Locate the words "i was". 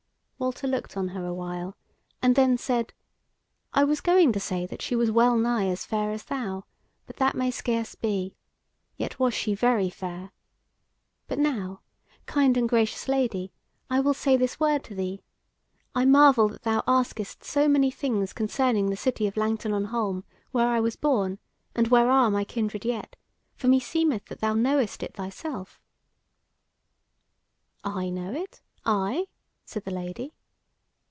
3.75-4.01, 20.69-20.95